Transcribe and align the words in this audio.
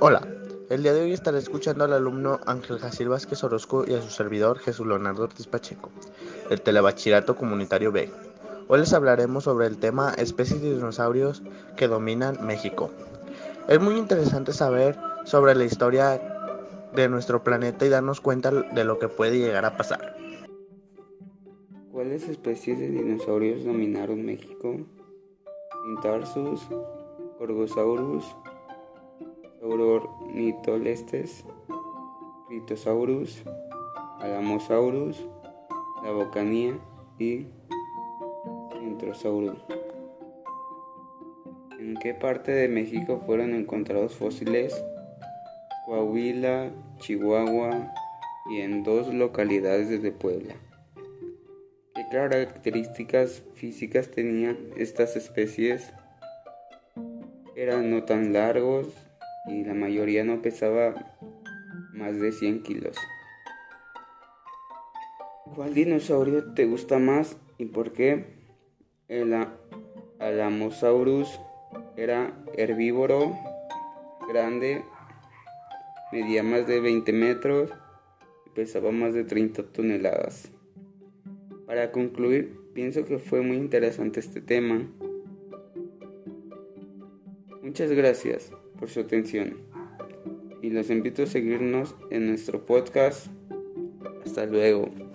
Hola, 0.00 0.22
el 0.70 0.84
día 0.84 0.94
de 0.94 1.02
hoy 1.02 1.12
estaré 1.12 1.38
escuchando 1.38 1.82
al 1.82 1.92
alumno 1.92 2.38
Ángel 2.46 2.78
Jacil 2.78 3.08
Vázquez 3.08 3.42
Orozco 3.42 3.84
y 3.84 3.94
a 3.94 4.00
su 4.00 4.10
servidor 4.10 4.60
Jesús 4.60 4.86
Leonardo 4.86 5.24
Ortiz 5.24 5.48
Pacheco, 5.48 5.90
del 6.48 6.60
Telebachillerato 6.60 7.34
Comunitario 7.34 7.90
B. 7.90 8.08
Hoy 8.68 8.78
les 8.78 8.92
hablaremos 8.92 9.42
sobre 9.42 9.66
el 9.66 9.78
tema 9.78 10.14
especies 10.14 10.62
de 10.62 10.74
dinosaurios 10.74 11.42
que 11.76 11.88
dominan 11.88 12.38
México. 12.46 12.92
Es 13.66 13.80
muy 13.80 13.96
interesante 13.96 14.52
saber 14.52 14.96
sobre 15.24 15.56
la 15.56 15.64
historia 15.64 16.22
de 16.94 17.08
nuestro 17.08 17.42
planeta 17.42 17.84
y 17.84 17.88
darnos 17.88 18.20
cuenta 18.20 18.52
de 18.52 18.84
lo 18.84 19.00
que 19.00 19.08
puede 19.08 19.40
llegar 19.40 19.64
a 19.64 19.76
pasar. 19.76 20.16
¿Cuáles 21.90 22.28
especies 22.28 22.78
de 22.78 22.88
dinosaurios 22.88 23.64
dominaron 23.64 24.24
México? 24.24 24.76
Intarsus, 25.88 26.68
Gorgosaurus, 27.40 28.24
Saurornitolestes, 29.60 31.44
Critosaurus, 32.46 33.42
Alamosaurus, 34.20 35.26
la 36.04 36.12
Bocanía 36.12 36.78
y 37.18 37.46
Centrosaurus. 38.72 39.58
¿En 41.80 41.96
qué 41.96 42.14
parte 42.14 42.52
de 42.52 42.68
México 42.68 43.20
fueron 43.26 43.54
encontrados 43.54 44.14
fósiles? 44.14 44.80
Coahuila, 45.86 46.70
Chihuahua 46.98 47.92
y 48.50 48.60
en 48.60 48.84
dos 48.84 49.12
localidades 49.12 50.02
de 50.02 50.12
Puebla. 50.12 50.54
¿Qué 51.94 52.06
características 52.12 53.42
físicas 53.54 54.10
tenían 54.10 54.56
estas 54.76 55.16
especies? 55.16 55.92
Eran 57.56 57.90
no 57.90 58.04
tan 58.04 58.32
largos, 58.32 59.07
y 59.48 59.64
la 59.64 59.74
mayoría 59.74 60.24
no 60.24 60.42
pesaba 60.42 60.94
más 61.92 62.18
de 62.20 62.32
100 62.32 62.62
kilos. 62.62 62.96
¿Cuál 65.54 65.74
dinosaurio 65.74 66.52
te 66.54 66.66
gusta 66.66 66.98
más 66.98 67.36
y 67.56 67.66
por 67.66 67.92
qué? 67.92 68.26
El 69.08 69.34
Alamosaurus 70.18 71.40
era 71.96 72.32
herbívoro, 72.56 73.36
grande, 74.28 74.84
medía 76.12 76.42
más 76.42 76.66
de 76.66 76.80
20 76.80 77.12
metros 77.12 77.70
y 78.46 78.50
pesaba 78.50 78.92
más 78.92 79.14
de 79.14 79.24
30 79.24 79.64
toneladas. 79.72 80.52
Para 81.66 81.90
concluir, 81.90 82.60
pienso 82.74 83.04
que 83.04 83.18
fue 83.18 83.40
muy 83.40 83.56
interesante 83.56 84.20
este 84.20 84.40
tema. 84.40 84.86
Muchas 87.62 87.90
gracias 87.90 88.52
por 88.78 88.88
su 88.88 89.00
atención 89.00 89.56
y 90.62 90.70
los 90.70 90.90
invito 90.90 91.22
a 91.22 91.26
seguirnos 91.26 91.94
en 92.10 92.28
nuestro 92.28 92.64
podcast. 92.64 93.26
Hasta 94.24 94.46
luego. 94.46 95.07